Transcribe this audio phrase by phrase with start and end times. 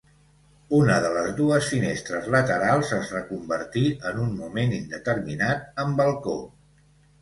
[0.77, 6.41] Una de les dues finestres laterals es reconvertí en un moment indeterminat en balcó.